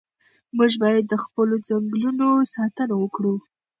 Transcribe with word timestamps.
موږ 0.57 0.71
باید 0.83 1.03
د 1.07 1.13
خپلو 1.23 1.55
ځنګلونو 1.67 2.27
ساتنه 2.53 2.95
وکړو. 2.99 3.33